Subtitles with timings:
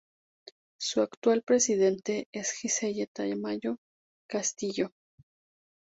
[0.79, 3.77] Su actual presidente es Giselle Tamayo
[4.27, 4.93] Castillo.